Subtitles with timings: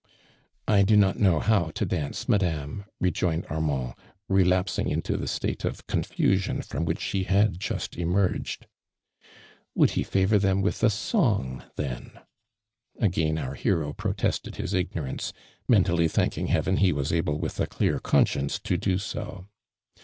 [0.67, 3.93] "I do not know how to dance, Madame," rejoineil Armand,
[4.27, 8.65] relapsing into the state of confusion from which ho had just emerg ed.•'
[9.75, 12.19] Would ho favor them with a song then?"
[12.99, 15.33] Again our hero protested his ignorance,
[15.69, 19.45] mentally thanking Heaven he was able with a clear conscience to do so.